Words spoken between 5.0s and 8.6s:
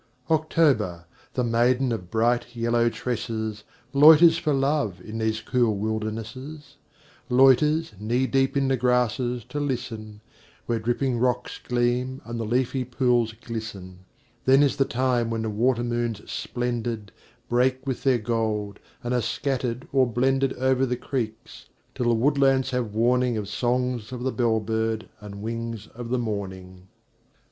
these cool wildernesses; Loiters, knee deep,